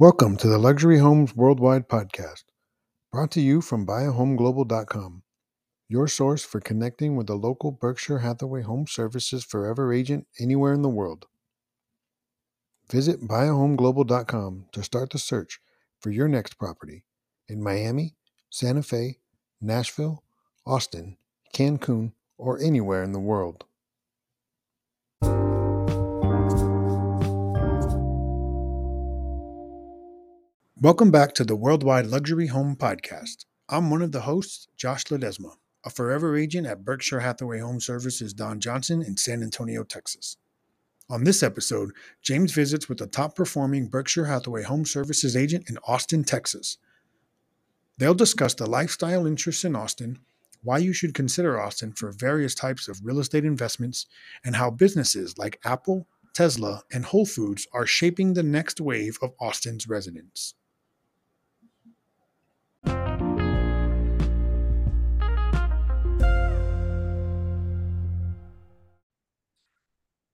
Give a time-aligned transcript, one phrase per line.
[0.00, 2.44] Welcome to the Luxury Homes Worldwide podcast,
[3.12, 5.22] brought to you from buyahomeglobal.com,
[5.90, 10.80] your source for connecting with a local Berkshire Hathaway Home Services forever agent anywhere in
[10.80, 11.26] the world.
[12.90, 15.60] Visit buyahomeglobal.com to start the search
[16.00, 17.04] for your next property
[17.46, 18.16] in Miami,
[18.48, 19.18] Santa Fe,
[19.60, 20.24] Nashville,
[20.66, 21.18] Austin,
[21.54, 23.66] Cancun, or anywhere in the world.
[30.82, 33.44] Welcome back to the Worldwide Luxury Home Podcast.
[33.68, 38.32] I'm one of the hosts, Josh Ledesma, a forever agent at Berkshire Hathaway Home Services
[38.32, 40.38] Don Johnson in San Antonio, Texas.
[41.10, 41.90] On this episode,
[42.22, 46.78] James visits with the top performing Berkshire Hathaway Home Services agent in Austin, Texas.
[47.98, 50.20] They'll discuss the lifestyle interests in Austin,
[50.62, 54.06] why you should consider Austin for various types of real estate investments,
[54.46, 59.34] and how businesses like Apple, Tesla, and Whole Foods are shaping the next wave of
[59.38, 60.54] Austin's residents.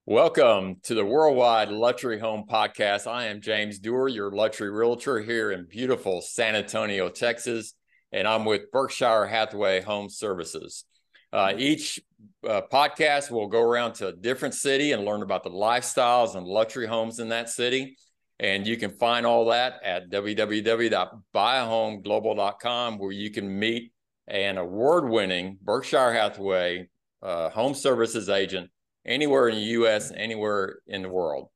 [0.08, 3.08] Welcome to the Worldwide Luxury Home Podcast.
[3.08, 7.74] I am James Dewar, your luxury realtor here in beautiful San Antonio, Texas,
[8.12, 10.84] and I'm with Berkshire Hathaway Home Services.
[11.32, 12.00] Uh, each
[12.48, 16.46] uh, podcast will go around to a different city and learn about the lifestyles and
[16.46, 17.96] luxury homes in that city.
[18.38, 23.90] And you can find all that at www.buyahomeglobal.com, where you can meet
[24.28, 26.88] an award winning Berkshire Hathaway
[27.22, 28.70] uh, home services agent
[29.06, 31.48] anywhere in the US, anywhere in the world.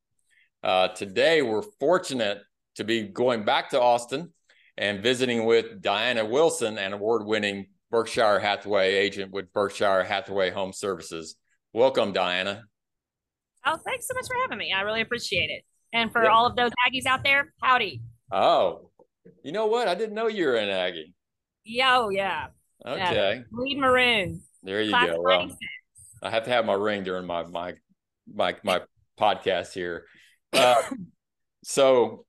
[0.63, 2.39] Uh, today, we're fortunate
[2.75, 4.31] to be going back to Austin
[4.77, 10.71] and visiting with Dyanna Wilson, an award winning Berkshire Hathaway agent with Berkshire Hathaway Home
[10.71, 11.35] Services.
[11.73, 12.61] Welcome, Dyanna.
[13.65, 14.73] Oh, thanks so much for having me.
[14.75, 15.63] I really appreciate it.
[15.93, 16.31] And for yeah.
[16.31, 18.01] all of those Aggies out there, howdy.
[18.31, 18.91] Oh,
[19.43, 19.87] you know what?
[19.87, 21.13] I didn't know you were an Aggie.
[21.65, 22.47] Yeah, oh, yeah.
[22.85, 23.35] Okay.
[23.35, 23.41] Yeah.
[23.51, 24.41] Bleed maroon.
[24.63, 25.21] There you go.
[25.21, 25.49] Well,
[26.21, 27.73] I have to have my ring during my my
[28.33, 28.81] my my
[29.19, 30.05] podcast here.
[30.53, 30.81] Uh,
[31.63, 32.25] so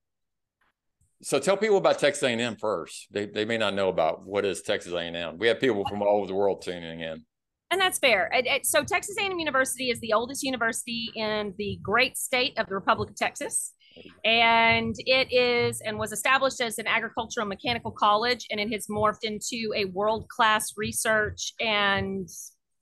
[1.23, 3.07] so tell people about Texas A&M first.
[3.11, 5.39] They they may not know about what is Texas A&M.
[5.39, 7.25] We have people from all over the world tuning in.
[7.71, 8.31] And that's fair.
[8.65, 13.09] So Texas A&M University is the oldest university in the great state of the Republic
[13.09, 13.73] of Texas.
[14.25, 19.23] And it is and was established as an agricultural mechanical college, and it has morphed
[19.23, 22.29] into a world class research and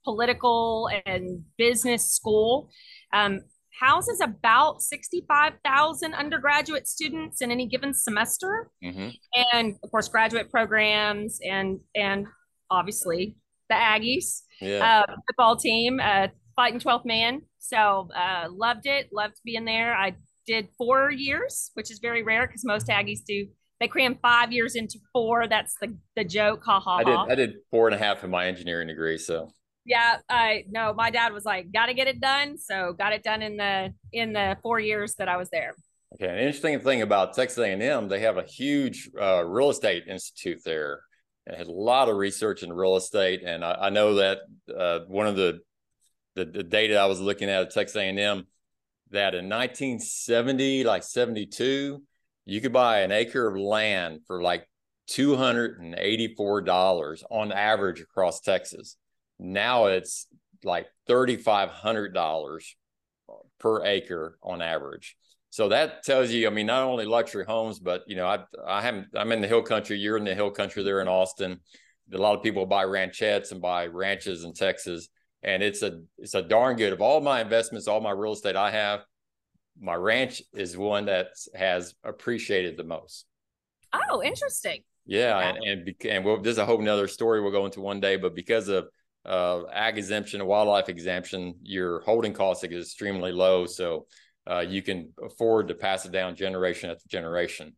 [0.04, 2.70] political and business school.
[3.12, 3.40] Um,
[3.80, 8.70] houses about 65,000 undergraduate students in any given semester.
[8.84, 9.08] Mm-hmm.
[9.54, 12.26] And of course, graduate programs and, and
[12.70, 13.36] obviously
[13.70, 15.04] the Aggies yeah.
[15.08, 17.42] uh, football team, uh, fighting 12th man.
[17.58, 19.94] So uh, loved it, loved being there.
[19.94, 23.46] I did four years, which is very rare because most Aggies do.
[23.78, 25.48] They cram five years into four.
[25.48, 26.62] That's the, the joke.
[26.66, 26.96] Ha ha.
[26.96, 27.16] I did.
[27.16, 29.16] I did four and a half in my engineering degree.
[29.16, 29.50] So
[29.84, 33.42] yeah i no my dad was like gotta get it done so got it done
[33.42, 35.74] in the in the four years that i was there.
[36.14, 40.60] Okay an interesting thing about texas a&m they have a huge uh, real estate institute
[40.64, 41.00] there
[41.46, 44.38] it has a lot of research in real estate and i, I know that
[44.76, 45.60] uh, one of the,
[46.34, 48.46] the, the data i was looking at at texas a&m
[49.10, 52.02] that in 1970 like 72
[52.44, 54.66] you could buy an acre of land for like
[55.10, 58.96] $284 on average across texas
[59.40, 60.26] now it's
[60.62, 62.60] like $3,500
[63.58, 65.16] per acre on average.
[65.50, 68.82] So that tells you, I mean, not only luxury homes, but you know, I I
[68.82, 69.98] haven't I'm in the hill country.
[69.98, 71.58] You're in the hill country there in Austin.
[72.12, 75.08] A lot of people buy ranchettes and buy ranches in Texas,
[75.42, 76.92] and it's a it's a darn good.
[76.92, 79.00] Of all my investments, all my real estate I have,
[79.80, 83.26] my ranch is one that has appreciated the most.
[83.92, 84.82] Oh, interesting.
[85.04, 85.48] Yeah, yeah.
[85.48, 88.36] and and, and we'll, there's a whole nother story we'll go into one day, but
[88.36, 88.86] because of
[89.24, 93.66] uh, ag exemption, wildlife exemption, your holding cost is extremely low.
[93.66, 94.06] So
[94.50, 97.76] uh, you can afford to pass it down generation after generation.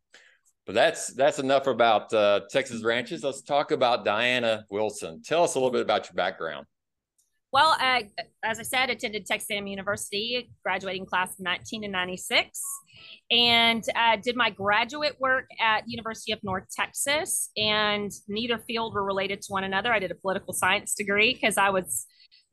[0.64, 3.24] But that's that's enough about uh, Texas ranches.
[3.24, 5.20] Let's talk about Dyanna Wilson.
[5.22, 6.66] Tell us a little bit about your background.
[7.52, 8.00] Well, uh,
[8.42, 12.58] as I said, attended Texas A&M University, graduating class of 1996,
[13.30, 17.50] and uh, did my graduate work at University of North Texas.
[17.58, 19.92] And neither field were related to one another.
[19.92, 22.06] I did a political science degree because I was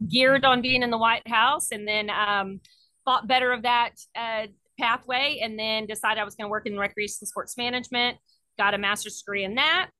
[0.05, 2.59] geared on being in the White House, and then um,
[3.05, 4.47] thought better of that uh,
[4.77, 8.17] pathway, and then decided I was going to work in recreation sports management.
[8.57, 9.91] Got a master's degree in that.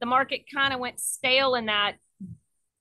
[0.00, 1.94] The market kind of went stale in that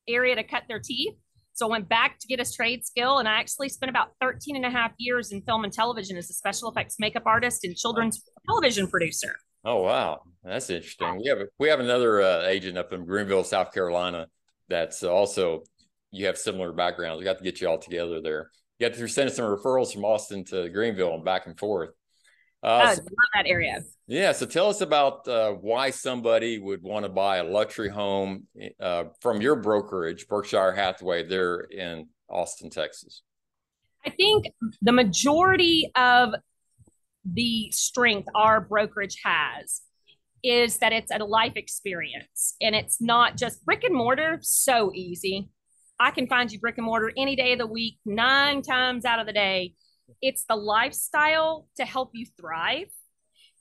[0.06, 1.15] area to cut their teeth.
[1.59, 4.56] So I went back to get a trade skill and I actually spent about 13
[4.56, 7.75] and a half years in film and television as a special effects makeup artist and
[7.75, 9.35] children's television producer.
[9.65, 11.17] Oh wow, that's interesting.
[11.17, 14.27] We have we have another uh, agent up in Greenville, South Carolina.
[14.69, 15.63] That's also
[16.11, 17.19] you have similar backgrounds.
[17.19, 18.51] We got to get you all together there.
[18.77, 21.89] You got to send some referrals from Austin to Greenville and back and forth.
[22.61, 23.81] Uh, so, love that area.
[24.07, 24.31] Yeah.
[24.33, 28.47] So tell us about uh, why somebody would want to buy a luxury home
[28.79, 33.21] uh, from your brokerage, Berkshire Hathaway, there in Austin, Texas.
[34.06, 34.47] I think
[34.81, 36.33] the majority of
[37.25, 39.81] the strength our brokerage has
[40.44, 45.50] is that it's a life experience and it's not just brick and mortar, so easy.
[46.00, 49.19] I can find you brick and mortar any day of the week, nine times out
[49.19, 49.73] of the day.
[50.21, 52.88] It's the lifestyle to help you thrive.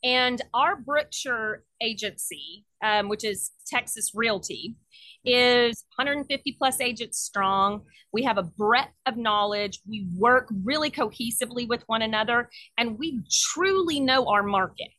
[0.05, 4.77] And our Berkshire agency, um, which is Texas Realty,
[5.25, 7.83] is 150 plus agents strong.
[8.13, 9.81] We have a breadth of knowledge.
[9.89, 12.49] We work really cohesively with one another,
[12.79, 13.23] and we
[13.53, 14.93] truly know our market.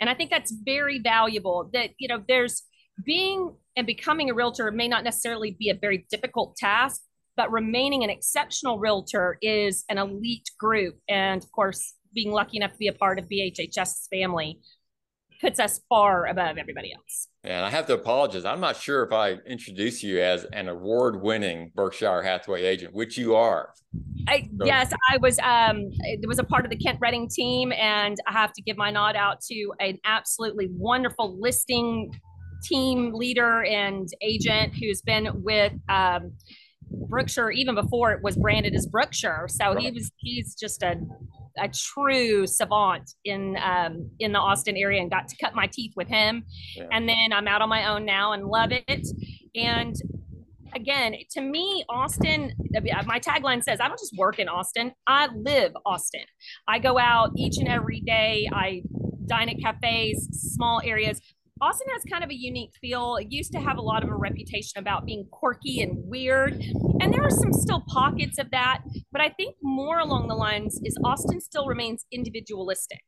[0.00, 1.70] And I think that's very valuable.
[1.72, 2.62] That you know, there's
[3.04, 7.00] being and becoming a realtor may not necessarily be a very difficult task,
[7.40, 10.98] but remaining an exceptional realtor is an elite group.
[11.08, 14.60] And of course, being lucky enough to be a part of BHHS's family
[15.40, 17.28] puts us far above everybody else.
[17.42, 18.44] And I have to apologize.
[18.44, 23.34] I'm not sure if I introduce you as an award-winning Berkshire Hathaway agent, which you
[23.34, 23.72] are.
[24.28, 24.66] I, so.
[24.66, 25.38] Yes, I was.
[25.38, 28.76] Um, it was a part of the Kent Redding team, and I have to give
[28.76, 32.12] my nod out to an absolutely wonderful listing
[32.62, 36.32] team leader and agent who's been with um,
[36.90, 39.46] Berkshire even before it was branded as Berkshire.
[39.48, 39.78] So right.
[39.78, 40.96] he was he's just a
[41.58, 45.92] a true savant in um, in the Austin area and got to cut my teeth
[45.96, 46.44] with him.
[46.76, 46.86] Yeah.
[46.92, 49.06] And then I'm out on my own now and love it.
[49.54, 49.94] And
[50.74, 52.52] again, to me, Austin,
[53.06, 56.24] my tagline says, I don't just work in Austin, I live Austin.
[56.68, 58.48] I go out each and every day.
[58.52, 58.82] I
[59.26, 61.20] dine at cafes, small areas.
[61.62, 63.16] Austin has kind of a unique feel.
[63.16, 66.54] It used to have a lot of a reputation about being quirky and weird.
[67.00, 68.80] And there are some still pockets of that.
[69.12, 73.02] But I think more along the lines is Austin still remains individualistic.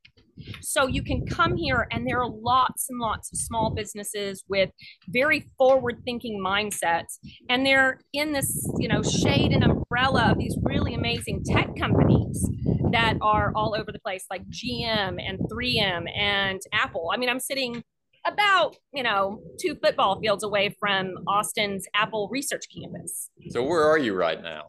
[0.61, 4.71] So you can come here and there are lots and lots of small businesses with
[5.09, 7.19] very forward thinking mindsets.
[7.49, 12.47] And they're in this, you know, shade and umbrella of these really amazing tech companies
[12.93, 17.11] that are all over the place, like GM and 3M and Apple.
[17.13, 17.83] I mean, I'm sitting
[18.27, 23.31] about you know two football fields away from Austin's Apple Research Campus.
[23.51, 24.69] So where are you right now?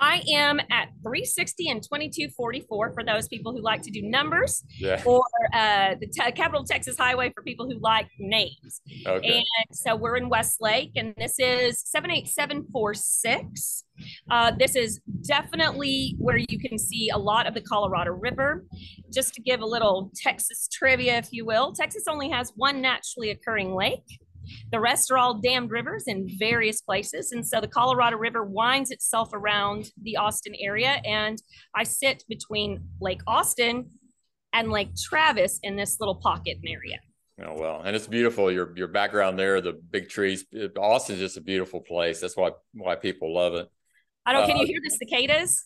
[0.00, 5.02] I am at 360 and 2244 for those people who like to do numbers, yeah.
[5.04, 8.80] or uh, the te- Capital Texas Highway for people who like names.
[9.06, 9.36] Okay.
[9.36, 13.84] And so we're in Westlake, and this is 78746.
[14.30, 18.64] Uh, this is definitely where you can see a lot of the Colorado River.
[19.12, 23.30] Just to give a little Texas trivia, if you will, Texas only has one naturally
[23.30, 24.02] occurring lake.
[24.70, 27.32] The rest are all dammed rivers in various places.
[27.32, 31.00] And so the Colorado River winds itself around the Austin area.
[31.04, 31.40] And
[31.74, 33.90] I sit between Lake Austin
[34.52, 37.00] and Lake Travis in this little pocket area.
[37.42, 38.50] Oh well, and it's beautiful.
[38.50, 40.44] Your your background there, the big trees.
[40.78, 42.20] Austin's just a beautiful place.
[42.20, 43.68] That's why why people love it.
[44.24, 44.44] I don't.
[44.44, 45.64] Uh, can you hear the cicadas?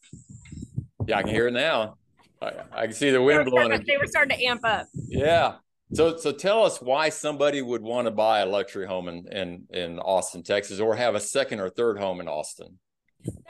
[1.06, 1.96] Yeah, I can hear it now.
[2.40, 3.84] I, I can see the wind they blowing.
[3.86, 4.86] they were starting to amp up.
[4.94, 5.56] Yeah,
[5.92, 9.64] so, so tell us why somebody would want to buy a luxury home in, in,
[9.70, 12.78] in Austin, Texas, or have a second or third home in Austin.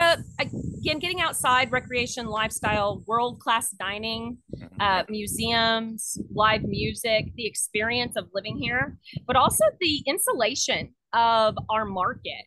[0.00, 4.80] Uh, again, getting outside, recreation, lifestyle, world class dining, mm-hmm.
[4.80, 11.85] uh, museums, live music, the experience of living here, but also the insulation of our
[11.85, 12.47] market.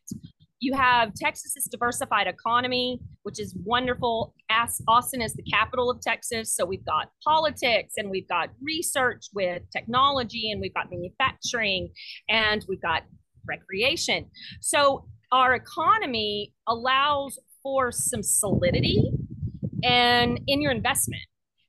[0.62, 4.36] You have Texas's diversified economy, which is wonderful.
[4.88, 6.56] Austin is the capital of Texas.
[6.56, 11.90] So we've got politics and we've got research with technology and we've got manufacturing
[12.30, 13.04] and we've got
[13.48, 14.28] recreation.
[14.62, 19.12] So our economy allows for some solidity
[19.84, 21.24] and in your investment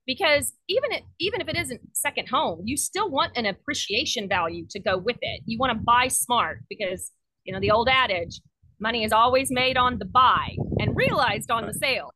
[0.07, 4.81] because even even if it isn't second home you still want an appreciation value to
[4.81, 7.13] go with it you want to buy smart because
[7.45, 8.41] you know the old adage
[8.83, 12.13] Money is always made on the buy and realized on the sale.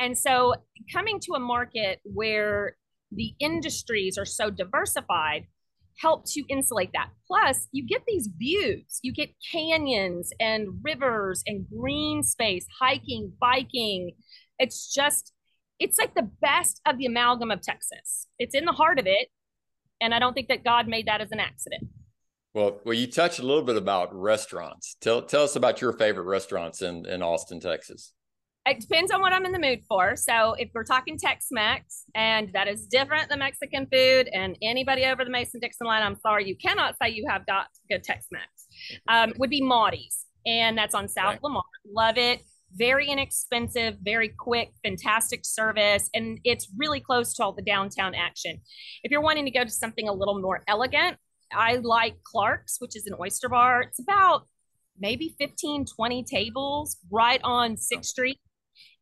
[0.00, 0.54] And so
[0.92, 2.76] coming to a market where
[3.12, 5.46] the industries are so diversified
[6.00, 7.10] help to insulate that.
[7.26, 8.98] Plus, you get these views.
[9.02, 14.12] You get canyons and rivers and green space, hiking, biking.
[14.58, 15.32] It's just
[15.78, 18.26] it's like the best of the amalgam of Texas.
[18.40, 19.28] It's in the heart of it,
[20.00, 21.88] and I don't think that God made that as an accident.
[22.54, 24.96] Well, well, you touched a little bit about restaurants.
[25.00, 28.12] Tell tell us about your favorite restaurants in in Austin, Texas.
[28.66, 30.14] It depends on what I'm in the mood for.
[30.14, 35.24] So if we're talking Tex-Mex, and that is different than Mexican food, and anybody over
[35.24, 38.44] the Mason-Dixon line, I'm sorry, you cannot say you have got good Tex-Mex.
[39.08, 41.42] Um, would be Maudie's, and that's on South right.
[41.42, 41.62] Lamar.
[41.90, 42.42] Love it.
[42.74, 48.60] Very inexpensive, very quick, fantastic service, and it's really close to all the downtown action.
[49.02, 51.16] If you're wanting to go to something a little more elegant,
[51.52, 53.82] I like Clark's, which is an oyster bar.
[53.82, 54.46] It's about
[54.98, 58.38] maybe 15, 20 tables right on 6th Street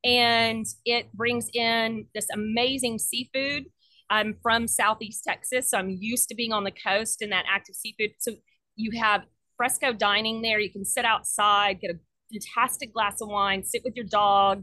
[0.04, 3.66] and it brings in this amazing seafood.
[4.08, 7.74] I'm from Southeast Texas, so I'm used to being on the coast and that active
[7.74, 8.10] seafood.
[8.18, 8.34] So
[8.76, 9.24] you have
[9.56, 10.60] fresco dining there.
[10.60, 11.98] You can sit outside, get a
[12.32, 14.62] fantastic glass of wine, sit with your dog,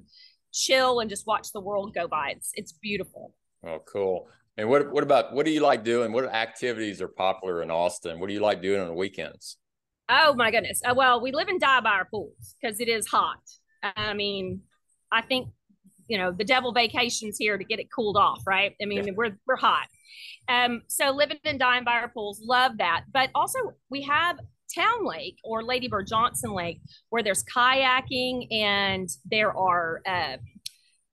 [0.53, 2.33] chill, and just watch the world go by.
[2.37, 3.35] It's it's beautiful.
[3.65, 4.29] Oh, cool.
[4.57, 6.11] And what what about what do you like doing?
[6.11, 8.19] What activities are popular in Austin?
[8.19, 9.57] What do you like doing on the weekends?
[10.09, 10.81] Oh my goodness.
[10.85, 13.39] Uh, well, we live and die by our pools because it is hot.
[13.81, 14.61] I mean,
[15.11, 15.49] I think
[16.07, 18.75] you know the devil vacations here to get it cooled off, right?
[18.81, 19.13] I mean, yeah.
[19.15, 19.87] we're we're hot.
[20.47, 23.05] Um, so living and dying by our pools, love that.
[23.11, 23.57] But also
[23.89, 24.37] we have
[24.73, 30.37] Town Lake or Lady Bird Johnson Lake, where there's kayaking and there are uh,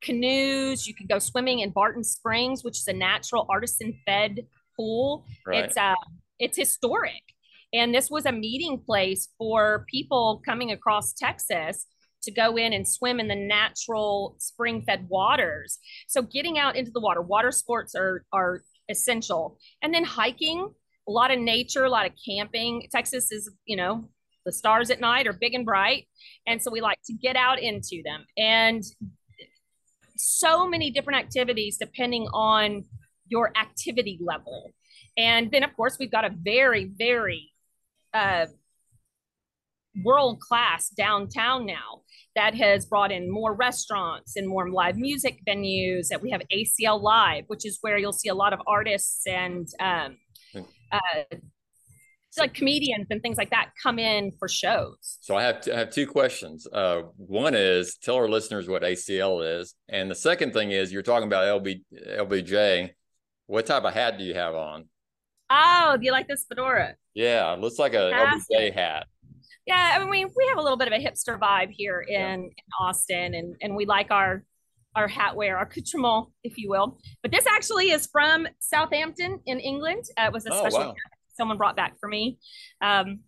[0.02, 0.86] canoes.
[0.86, 5.26] You can go swimming in Barton Springs, which is a natural artesian fed pool.
[5.46, 5.64] Right.
[5.64, 5.94] It's uh,
[6.38, 7.22] it's historic,
[7.72, 11.86] and this was a meeting place for people coming across Texas
[12.22, 15.78] to go in and swim in the natural spring fed waters.
[16.06, 19.58] So getting out into the water, water sports are are essential.
[19.82, 20.68] And then hiking,
[21.08, 22.88] a lot of nature, a lot of camping.
[22.92, 24.08] Texas is, you know,
[24.44, 26.06] the stars at night are big and bright.
[26.46, 28.24] And so we like to get out into them.
[28.36, 28.82] And
[30.20, 32.84] so many different activities depending on
[33.28, 34.72] your activity level.
[35.16, 37.52] And then, of course, we've got a very, very
[38.12, 38.46] uh,
[40.04, 42.02] world class downtown now
[42.36, 46.08] that has brought in more restaurants and more live music venues.
[46.08, 49.68] That we have ACL Live, which is where you'll see a lot of artists and
[49.80, 50.16] um,
[50.92, 51.36] uh,
[52.38, 55.18] like comedians and things like that come in for shows.
[55.20, 56.66] So I have I have two questions.
[56.72, 61.02] Uh, one is tell our listeners what ACL is, and the second thing is you're
[61.02, 61.82] talking about LB
[62.18, 62.90] LBJ.
[63.46, 64.88] What type of hat do you have on?
[65.50, 66.94] Oh, do you like this fedora?
[67.14, 68.56] Yeah, it looks like a Fantastic.
[68.56, 69.06] LBJ hat
[69.66, 72.34] yeah, I mean, we have a little bit of a hipster vibe here in, yeah.
[72.34, 74.44] in Austin, and and we like our
[74.96, 76.98] our hat wear, our accoutrement, if you will.
[77.22, 80.04] But this actually is from Southampton in England.
[80.18, 80.94] Uh, it was a oh, special wow.
[81.40, 82.38] Someone brought back for me,
[82.82, 83.20] um,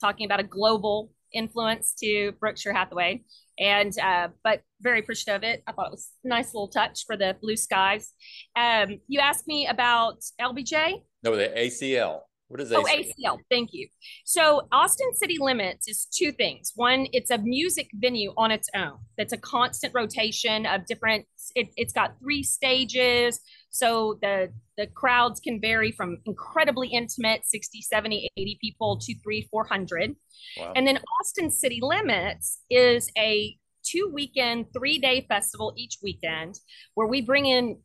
[0.00, 3.24] talking about a global influence to Berkshire Hathaway.
[3.58, 5.62] And uh, but very appreciative of it.
[5.66, 8.14] I thought it was a nice little touch for the blue skies.
[8.56, 11.02] Um, you asked me about LBJ.
[11.24, 12.20] No, the ACL.
[12.46, 12.76] What is ACL?
[12.76, 13.38] Oh, ACL.
[13.50, 13.88] Thank you.
[14.24, 16.72] So Austin City Limits is two things.
[16.76, 18.98] One, it's a music venue on its own.
[19.18, 21.26] That's a constant rotation of different.
[21.56, 27.82] It, it's got three stages, so the the crowds can vary from incredibly intimate 60
[27.82, 30.14] 70 80 people to three 400
[30.58, 30.72] wow.
[30.74, 36.58] and then austin city limits is a two weekend three day festival each weekend
[36.94, 37.78] where we bring in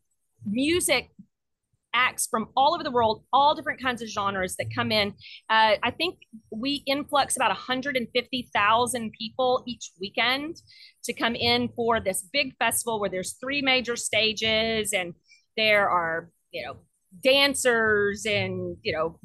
[0.46, 1.10] music
[1.94, 5.14] acts from all over the world, all different kinds of genres that come in.
[5.48, 6.18] Uh, I think
[6.50, 10.56] we influx about 150,000 people each weekend
[11.04, 15.14] to come in for this big festival where there's three major stages and
[15.56, 16.76] there are, you know,
[17.22, 19.18] dancers and, you know,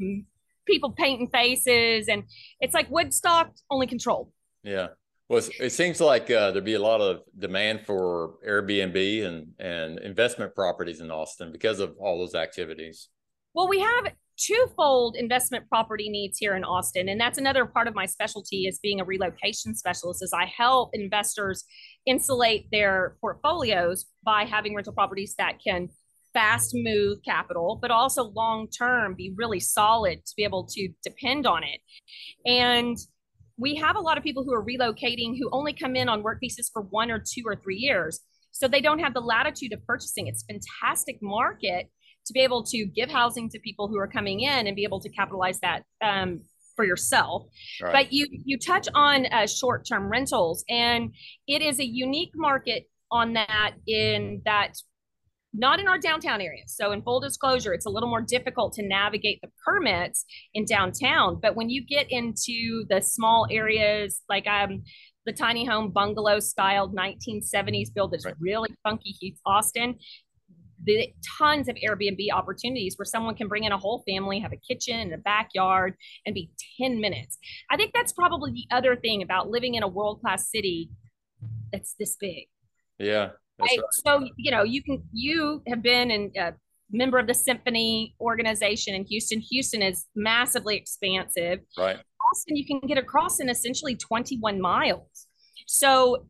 [0.67, 2.07] people painting faces.
[2.07, 2.24] And
[2.59, 4.31] it's like Woodstock, only controlled.
[4.63, 4.88] Yeah.
[5.29, 10.00] Well, it seems like uh, there'd be a lot of demand for Airbnb and, and
[10.00, 13.09] investment properties in Austin because of all those activities.
[13.53, 17.93] Well, we have twofold investment property needs here in Austin, and that's another part of
[17.93, 20.24] my specialty is being a relocation specialist.
[20.24, 21.63] Is I help investors
[22.07, 25.89] insulate their portfolios by having rental properties that can
[26.39, 31.46] fast move capital, but also long term be really solid to be able to depend
[31.46, 31.81] on it.
[32.46, 32.98] And
[33.58, 36.39] we have a lot of people who are relocating who only come in on work
[36.39, 38.22] visas for one or two or three years.
[38.51, 40.27] So they don't have the latitude of purchasing.
[40.27, 41.89] It's fantastic market
[42.25, 45.01] to be able to give housing to people who are coming in and be able
[45.01, 46.39] to capitalize that um,
[46.77, 47.43] for yourself.
[47.81, 47.91] Right.
[47.91, 51.13] But you you touch on uh, short term rentals, and
[51.48, 54.75] it is a unique market on that in that
[55.53, 56.75] not in our downtown areas.
[56.75, 61.39] So, in full disclosure, it's a little more difficult to navigate the permits in downtown.
[61.41, 64.84] But when you get into the small areas like um,
[65.25, 68.36] the tiny home bungalow styled 1970s build that's right.
[68.39, 69.96] really funky, Heath Austin,
[70.84, 74.58] the tons of Airbnb opportunities where someone can bring in a whole family, have a
[74.58, 77.38] kitchen and a backyard, and be 10 minutes.
[77.70, 80.89] I think that's probably the other thing about living in a world class city
[81.72, 82.48] that's this big
[82.98, 83.32] Yeah.
[83.60, 83.70] Right?
[83.72, 83.80] Right.
[84.06, 86.54] So, you know, you can, you have been in a
[86.92, 89.39] member of the symphony organization in Houston.
[89.39, 91.60] Houston is massively expansive.
[91.78, 91.98] Right.
[92.32, 95.28] Austin, you can get across in essentially 21 miles.
[95.68, 96.25] So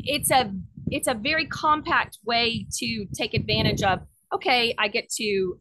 [0.00, 0.52] it's a,
[0.90, 4.00] it's a very compact way to take advantage of,
[4.32, 5.60] okay, I get to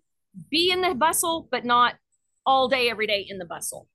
[0.52, 1.96] be in the bustle, but not
[2.46, 3.88] all day, every day in the bustle.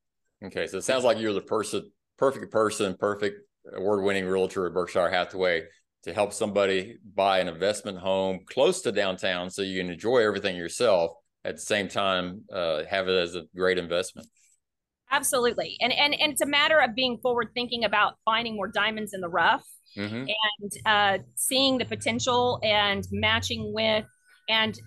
[0.44, 0.66] Okay.
[0.66, 3.40] So it sounds like you're the person, perfect person, perfect
[3.74, 5.64] award winning realtor at Berkshire Hathaway
[6.02, 10.56] to help somebody buy an investment home close to downtown so you can enjoy everything
[10.56, 11.12] yourself
[11.44, 14.28] at the same time uh, have it as a great investment
[15.10, 19.12] absolutely and and, and it's a matter of being forward thinking about finding more diamonds
[19.14, 19.64] in the rough
[19.96, 20.26] mm-hmm.
[20.26, 24.06] and uh, seeing the potential and matching with
[24.48, 24.80] and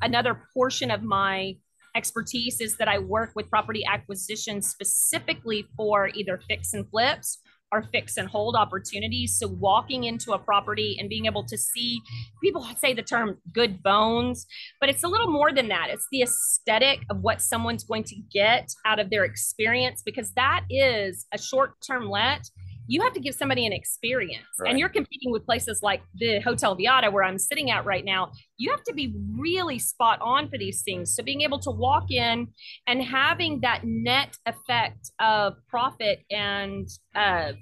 [0.00, 1.54] another portion of my
[1.94, 7.38] expertise is that i work with property acquisition specifically for either fix and flips
[7.72, 9.36] are fix and hold opportunities.
[9.38, 12.00] So walking into a property and being able to see
[12.42, 14.46] people say the term good bones,
[14.78, 15.88] but it's a little more than that.
[15.90, 20.64] It's the aesthetic of what someone's going to get out of their experience because that
[20.70, 22.48] is a short-term let
[22.86, 24.44] you have to give somebody an experience.
[24.58, 24.70] Right.
[24.70, 28.32] and you're competing with places like the hotel viata where i'm sitting at right now.
[28.56, 31.14] You have to be really spot on for these things.
[31.14, 32.48] So being able to walk in
[32.86, 37.52] and having that net effect of profit and uh,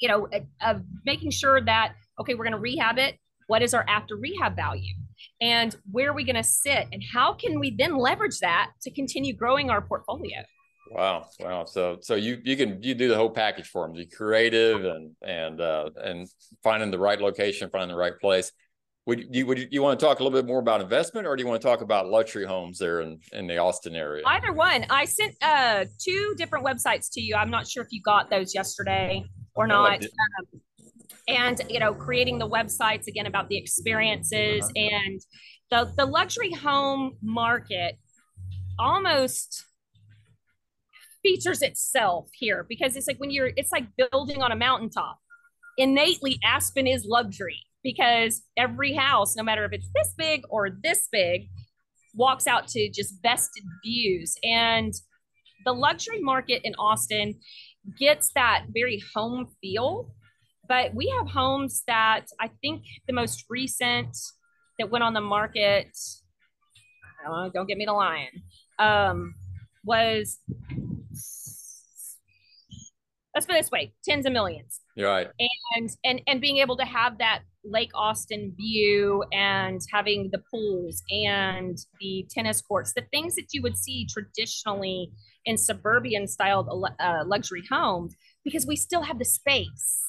[0.00, 0.28] you know
[0.60, 3.18] of making sure that okay we're going to rehab it.
[3.46, 4.94] What is our after rehab value?
[5.40, 6.86] And where are we going to sit?
[6.92, 10.44] And how can we then leverage that to continue growing our portfolio
[10.90, 11.64] Wow, wow.
[11.64, 15.12] So so you you can you do the whole package for them, the creative and
[15.22, 16.28] and uh, and
[16.62, 18.52] finding the right location, finding the right place.
[19.06, 21.36] Would you would you, you want to talk a little bit more about investment, or
[21.36, 24.22] do you want to talk about luxury homes there in in the Austin area?
[24.26, 24.86] Either one.
[24.90, 27.34] I sent uh two different websites to you.
[27.34, 29.24] I'm not sure if you got those yesterday
[29.54, 30.02] or no, not.
[30.02, 30.60] Um,
[31.28, 34.88] and you know, creating the websites again about the experiences uh-huh.
[34.92, 35.20] and
[35.70, 37.98] the the luxury home market
[38.78, 39.64] almost
[41.24, 45.18] features itself here because it's like when you're it's like building on a mountaintop.
[45.76, 51.08] Innately aspen is luxury because every house no matter if it's this big or this
[51.10, 51.48] big
[52.14, 54.36] walks out to just vested views.
[54.44, 54.94] And
[55.64, 57.34] the luxury market in austin
[57.98, 60.10] gets that very home feel
[60.68, 64.16] but we have homes that i think the most recent
[64.78, 65.88] that went on the market
[67.24, 68.28] don't, don't get me the lion
[68.78, 69.34] um,
[69.84, 70.38] was
[73.34, 75.28] let's put it this way tens of millions You're right
[75.76, 81.02] and and and being able to have that lake austin view and having the pools
[81.10, 85.10] and the tennis courts the things that you would see traditionally
[85.46, 86.68] in suburban styled
[87.00, 90.00] uh, luxury homes because we still have the space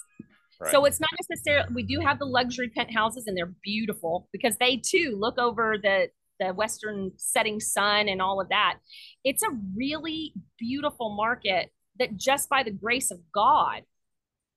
[0.59, 0.71] Right.
[0.71, 4.77] So it's not necessarily we do have the luxury penthouses and they're beautiful because they
[4.77, 6.07] too look over the
[6.39, 8.77] the western setting sun and all of that.
[9.23, 13.83] It's a really beautiful market that just by the grace of God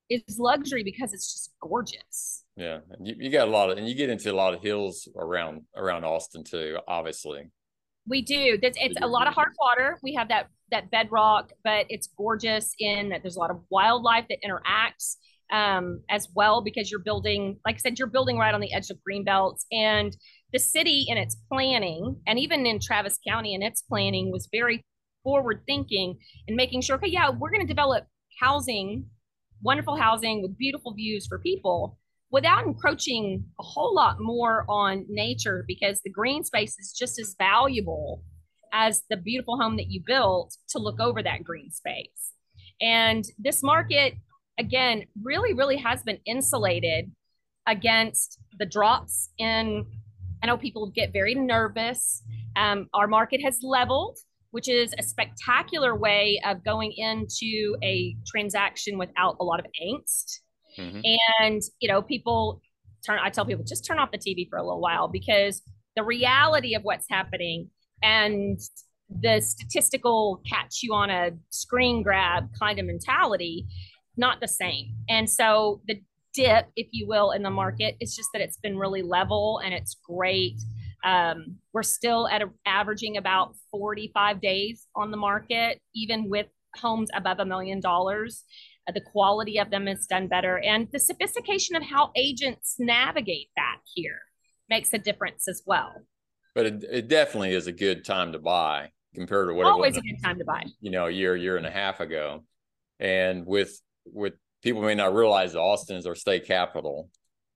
[0.09, 2.43] is luxury because it's just gorgeous.
[2.55, 5.07] Yeah, you, you got a lot of, and you get into a lot of hills
[5.15, 6.77] around around Austin too.
[6.87, 7.49] Obviously,
[8.07, 8.57] we do.
[8.61, 9.97] It's, it's a lot of hard water.
[10.03, 14.25] We have that that bedrock, but it's gorgeous in that there's a lot of wildlife
[14.29, 15.15] that interacts
[15.51, 18.89] um, as well because you're building, like I said, you're building right on the edge
[18.89, 20.15] of green belts and
[20.53, 24.83] the city in its planning and even in Travis County in its planning was very
[25.23, 28.05] forward thinking and making sure, okay, yeah, we're going to develop
[28.39, 29.05] housing,
[29.61, 31.97] wonderful housing with beautiful views for people
[32.31, 37.35] without encroaching a whole lot more on nature because the green space is just as
[37.37, 38.23] valuable
[38.71, 42.33] as the beautiful home that you built to look over that green space.
[42.81, 44.13] And this market,
[44.59, 47.11] again, really, really has been insulated
[47.67, 49.85] against the drops in.
[50.43, 52.23] I know people get very nervous.
[52.55, 54.17] Um, our market has leveled
[54.51, 60.39] which is a spectacular way of going into a transaction without a lot of angst.
[60.77, 61.01] Mm-hmm.
[61.41, 62.61] And, you know, people
[63.05, 65.61] turn, I tell people, just turn off the TV for a little while because
[65.95, 67.69] the reality of what's happening
[68.01, 68.59] and
[69.09, 73.65] the statistical catch you on a screen grab kind of mentality,
[74.17, 74.95] not the same.
[75.09, 76.01] And so the
[76.33, 79.73] dip, if you will, in the market, it's just that it's been really level and
[79.73, 80.59] it's great
[81.03, 87.09] um, we're still at a, averaging about 45 days on the market, even with homes
[87.13, 88.43] above a million dollars.
[88.87, 93.49] Uh, the quality of them is done better, and the sophistication of how agents navigate
[93.55, 94.19] that here
[94.69, 95.93] makes a difference as well.
[96.55, 100.03] But it, it definitely is a good time to buy compared to what always it
[100.03, 100.63] was, a good time to buy.
[100.81, 102.43] You know, a year, year and a half ago,
[102.99, 104.33] and with with
[104.63, 107.09] people may not realize Austin is our state capital,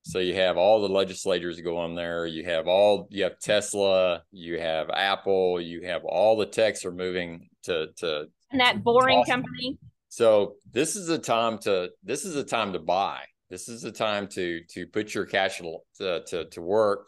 [0.03, 2.25] So you have all the legislators going there.
[2.25, 6.91] You have all you have Tesla, you have Apple, you have all the techs are
[6.91, 9.43] moving to to and that boring Austin.
[9.43, 9.79] company.
[10.09, 13.21] So this is a time to this is a time to buy.
[13.49, 15.61] This is a time to to put your cash
[15.97, 17.07] to, to, to work.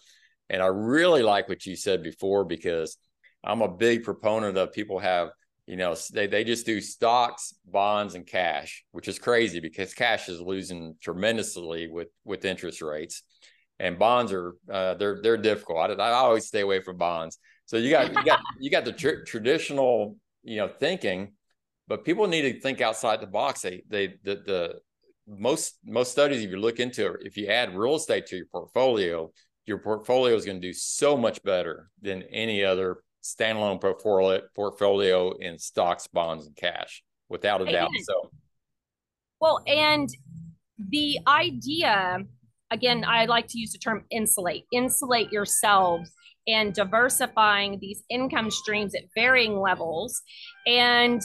[0.50, 2.98] And I really like what you said before because
[3.44, 5.30] I'm a big proponent of people have
[5.68, 10.30] you know they, they just do stocks bonds and cash which is crazy because cash
[10.30, 13.24] is losing tremendously with with interest rates.
[13.78, 15.78] And bonds are uh, they're they're difficult.
[15.80, 17.38] I, I, always stay away from bonds.
[17.66, 21.34] So you got you got you got the tr- traditional you know thinking
[21.88, 23.62] but people need to think outside the box.
[23.62, 24.74] They they the, the
[25.28, 28.46] most most studies if you look into it if you add real estate to your
[28.46, 29.32] portfolio
[29.66, 35.32] your portfolio is going to do so much better than any other standalone portfolio portfolio
[35.38, 37.90] in stocks, bonds, and cash, without a doubt.
[38.04, 38.30] So,
[39.42, 40.08] well, and
[40.78, 42.20] the idea,
[42.70, 44.66] again, I like to use the term insulate.
[44.72, 46.12] Insulate yourselves
[46.48, 50.22] and diversifying these income streams at varying levels,
[50.68, 51.22] and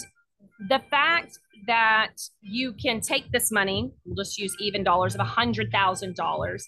[0.68, 6.62] the fact that you can take this money, we'll just use even dollars of $100,000,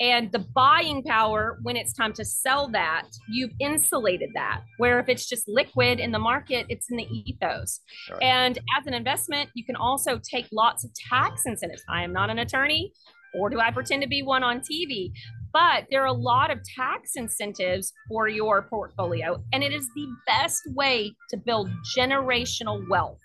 [0.00, 4.62] and the buying power when it's time to sell that, you've insulated that.
[4.78, 7.80] Where if it's just liquid in the market, it's in the ethos.
[8.10, 8.22] Right.
[8.22, 11.82] And as an investment, you can also take lots of tax incentives.
[11.88, 12.92] I am not an attorney,
[13.34, 15.10] or do I pretend to be one on TV?
[15.52, 20.06] But there are a lot of tax incentives for your portfolio, and it is the
[20.26, 23.18] best way to build generational wealth.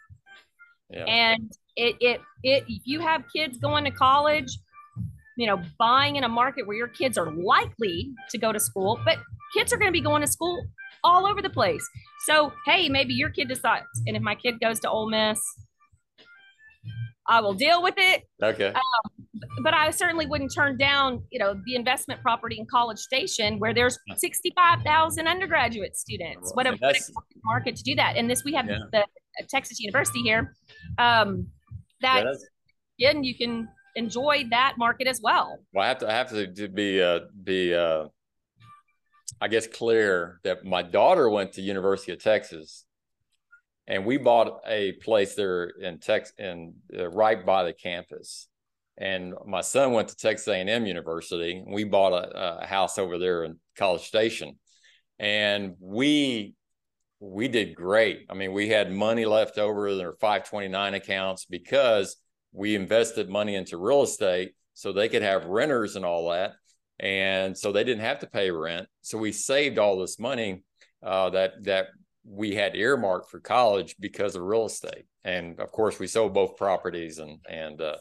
[0.89, 1.05] Yeah.
[1.05, 4.49] And it, it, it, if you have kids going to college,
[5.37, 8.99] you know, buying in a market where your kids are likely to go to school,
[9.05, 9.17] but
[9.55, 10.65] kids are going to be going to school
[11.03, 11.87] all over the place.
[12.25, 15.39] So, hey, maybe your kid decides, and if my kid goes to Ole Miss,
[17.27, 18.23] I will deal with it.
[18.41, 18.73] Okay.
[18.73, 19.27] Um,
[19.63, 23.73] but I certainly wouldn't turn down, you know, the investment property in College Station where
[23.73, 26.51] there's 65,000 undergraduate students.
[26.53, 26.99] What a, what a
[27.45, 28.17] market to do that.
[28.17, 28.79] And this, we have yeah.
[28.91, 29.05] the
[29.49, 30.55] Texas University here,
[30.97, 31.47] um,
[32.01, 32.25] that
[32.97, 35.57] yeah, and you can enjoy that market as well.
[35.73, 38.05] Well, I have to I have to, be uh, be uh,
[39.41, 42.85] I guess clear that my daughter went to University of Texas,
[43.87, 48.47] and we bought a place there in Texas, in uh, right by the campus.
[48.97, 51.59] And my son went to Texas A&M University.
[51.59, 54.59] And we bought a, a house over there in College Station,
[55.17, 56.53] and we
[57.19, 58.25] we did great.
[58.29, 62.15] I mean, we had money left over in our 529 accounts because
[62.53, 66.53] we invested money into real estate so they could have renters and all that.
[66.99, 68.87] And so they didn't have to pay rent.
[69.01, 70.63] So we saved all this money
[71.03, 71.87] uh, that that
[72.25, 75.05] we had earmarked for college because of real estate.
[75.23, 77.97] And of course, we sold both properties and and uh,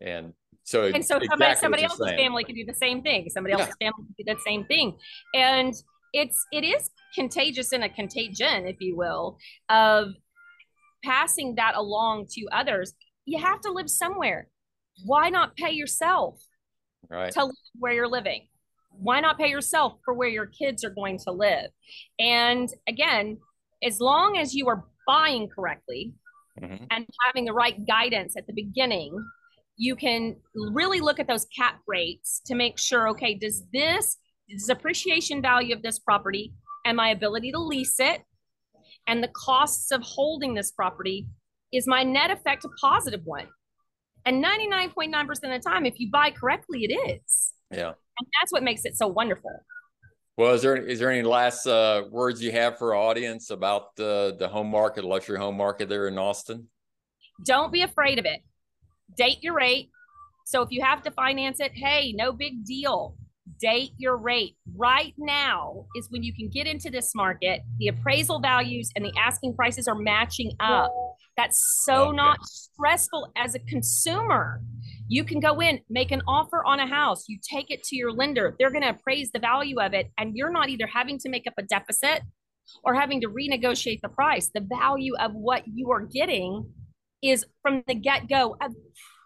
[0.00, 2.18] and so and so exactly somebody, somebody else's saying.
[2.18, 3.28] family can do the same thing.
[3.30, 4.96] Somebody else's family can do the same thing.
[5.34, 5.74] And
[6.12, 10.14] it's it is contagious in a contagion, if you will, of
[11.04, 12.94] passing that along to others.
[13.24, 14.48] You have to live somewhere.
[15.04, 16.42] Why not pay yourself
[17.08, 17.32] right.
[17.32, 18.48] to live where you're living?
[18.90, 21.70] Why not pay yourself for where your kids are going to live?
[22.18, 23.38] And again,
[23.82, 26.14] as long as you are buying correctly
[26.60, 26.84] mm-hmm.
[26.90, 29.16] and having the right guidance at the beginning,
[29.76, 34.18] you can really look at those cap rates to make sure okay, does this
[34.56, 36.52] the appreciation value of this property
[36.84, 38.22] and my ability to lease it
[39.06, 41.26] and the costs of holding this property
[41.72, 43.48] is my net effect a positive one.
[44.24, 47.52] And 99.9% of the time if you buy correctly it is.
[47.70, 47.88] Yeah.
[47.88, 49.50] And that's what makes it so wonderful.
[50.36, 53.94] Well is there is there any last uh, words you have for our audience about
[53.96, 56.68] the the home market luxury home market there in austin?
[57.44, 58.40] Don't be afraid of it.
[59.16, 59.90] Date your rate.
[60.46, 63.16] So if you have to finance it hey no big deal
[63.62, 67.60] date your rate right now is when you can get into this market.
[67.78, 70.92] The appraisal values and the asking prices are matching up.
[71.36, 72.16] That's so okay.
[72.16, 74.60] not stressful as a consumer.
[75.08, 77.24] You can go in make an offer on a house.
[77.28, 78.56] You take it to your lender.
[78.58, 81.46] They're going to appraise the value of it and you're not either having to make
[81.46, 82.22] up a deficit
[82.84, 84.50] or having to renegotiate the price.
[84.52, 86.66] The value of what you are getting
[87.22, 88.68] is from the get-go a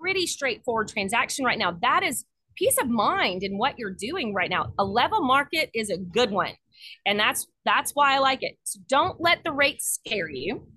[0.00, 1.78] pretty straightforward transaction right now.
[1.80, 4.72] That is peace of mind in what you're doing right now.
[4.78, 6.52] A level market is a good one.
[7.04, 8.56] And that's that's why I like it.
[8.64, 10.68] So don't let the rate scare you.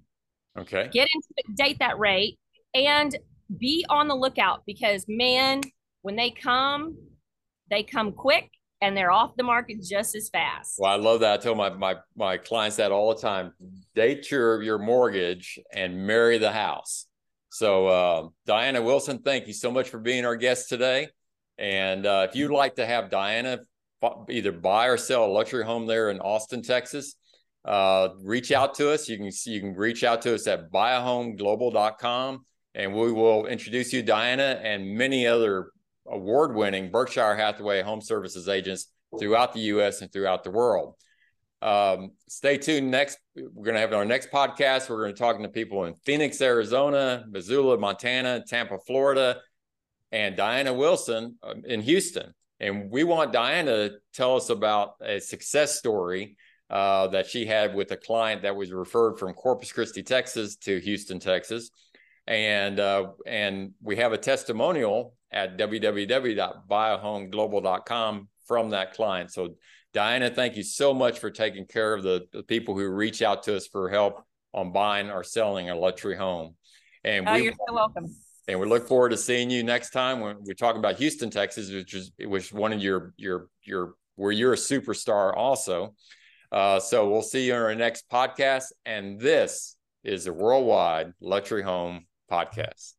[0.58, 0.90] Okay.
[0.92, 2.38] Get into it, date that rate
[2.74, 3.18] and
[3.58, 5.62] be on the lookout because man,
[6.02, 6.98] when they come,
[7.70, 8.50] they come quick
[8.82, 10.76] and they're off the market just as fast.
[10.78, 11.40] Well, I love that.
[11.40, 13.54] I tell my my my clients that all the time.
[13.96, 17.06] Date your your mortgage and marry the house.
[17.52, 21.10] So uh, Dyanna Wilson, thank you so much for being our guest today.
[21.60, 23.60] And uh, if you'd like to have Dyanna
[24.30, 27.16] either buy or sell a luxury home there in Austin, Texas,
[27.66, 29.10] uh, reach out to us.
[29.10, 32.46] You can you can reach out to us at buyahomeglobal.com
[32.76, 35.72] and we will introduce you Dyanna and many other
[36.08, 40.02] award-winning Berkshire Hathaway home services agents throughout the U.S.
[40.02, 40.96] and throughout the world.
[41.62, 42.90] Um, stay tuned.
[42.90, 44.90] Next, we're going to have our next podcast.
[44.90, 49.42] We're going to be talking to people in Phoenix, Arizona, Missoula, Montana, Tampa, Florida,
[50.12, 52.34] and Dyanna Wilson um, in Houston.
[52.60, 56.36] And we want Dyanna to tell us about a success story
[56.70, 60.78] uh, that she had with a client that was referred from Corpus Christi, Texas to
[60.80, 61.72] Houston, Texas.
[62.28, 69.32] And uh, and we have a testimonial at www.buyahome.global.com from that client.
[69.32, 69.56] So
[69.94, 73.44] Dyanna, thank you so much for taking care of the, the people who reach out
[73.44, 76.56] to us for help on buying or selling a luxury home.
[77.04, 78.16] And oh, we, you're so welcome.
[78.50, 81.72] And we look forward to seeing you next time when we're talking about Houston, Texas,
[81.72, 85.94] which is which one of your your your where you're a superstar also.
[86.52, 88.72] Uh, so we'll see you on our next podcast.
[88.88, 92.94] And this is the Worldwide Luxury Home Podcast.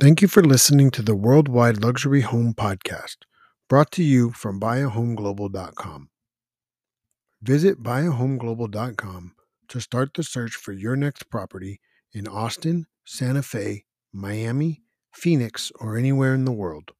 [0.00, 3.16] Thank you for listening to the Worldwide Luxury Home Podcast,
[3.68, 6.08] brought to you from BuyAHomeGlobal.com.
[7.44, 9.34] Visit BuyAHomeGlobal.com
[9.68, 11.78] to start the search for your next property
[12.10, 14.80] in Austin, Santa Fe, Miami,
[15.12, 16.92] Phoenix, or anywhere in the world.